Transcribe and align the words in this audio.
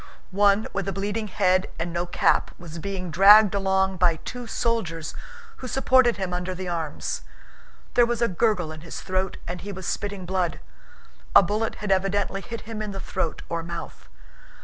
One 0.31 0.65
with 0.73 0.87
a 0.87 0.91
bleeding 0.91 1.27
head 1.27 1.69
and 1.77 1.93
no 1.93 2.07
cap 2.07 2.55
was 2.57 2.79
being 2.79 3.11
dragged 3.11 3.53
along 3.53 3.97
by 3.97 4.15
two 4.15 4.47
soldiers 4.47 5.13
who 5.57 5.67
supported 5.67 6.17
him 6.17 6.33
under 6.33 6.55
the 6.55 6.67
arms. 6.67 7.21
There 7.93 8.07
was 8.07 8.19
a 8.19 8.27
gurgle 8.27 8.71
in 8.71 8.81
his 8.81 8.99
throat 8.99 9.37
and 9.47 9.61
he 9.61 9.71
was 9.71 9.85
spitting 9.85 10.25
blood. 10.25 10.59
A 11.35 11.43
bullet 11.43 11.75
had 11.75 11.91
evidently 11.91 12.41
hit 12.41 12.61
him 12.61 12.81
in 12.81 12.93
the 12.93 12.99
throat 12.99 13.43
or 13.47 13.61
mouth. 13.61 14.09